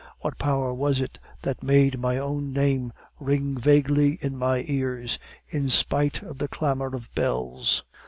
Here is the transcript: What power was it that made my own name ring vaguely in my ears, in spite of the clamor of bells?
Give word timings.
What 0.21 0.39
power 0.39 0.73
was 0.73 0.99
it 0.99 1.19
that 1.43 1.61
made 1.61 1.99
my 1.99 2.17
own 2.17 2.51
name 2.51 2.91
ring 3.19 3.55
vaguely 3.55 4.17
in 4.19 4.35
my 4.35 4.63
ears, 4.65 5.19
in 5.47 5.69
spite 5.69 6.23
of 6.23 6.39
the 6.39 6.47
clamor 6.47 6.95
of 6.95 7.13
bells? 7.13 7.83